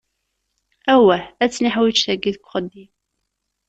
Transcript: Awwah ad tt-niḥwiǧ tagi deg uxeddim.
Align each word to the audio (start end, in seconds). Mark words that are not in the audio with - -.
Awwah 0.93 1.23
ad 1.43 1.49
tt-niḥwiǧ 1.51 1.97
tagi 2.05 2.31
deg 2.35 2.43
uxeddim. 2.45 2.91